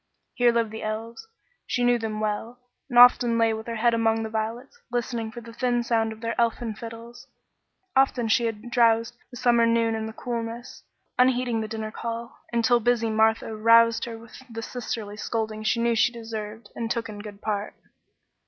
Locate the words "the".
0.71-0.81, 4.23-4.31, 5.41-5.53, 9.29-9.37, 10.07-10.13, 11.61-11.67, 14.51-14.63